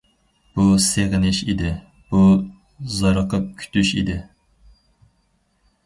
بۇ 0.59 0.63
سېغىنىش 0.85 1.41
ئىدى، 1.53 1.69
بۇ 2.15 2.23
زارىقىپ 2.97 3.55
كۈتۈش 3.63 3.95
ئىدى. 4.01 4.21